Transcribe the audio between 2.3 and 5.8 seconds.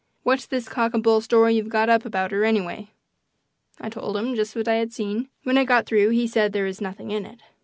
her, anyway?" I told him just what I had seen. When I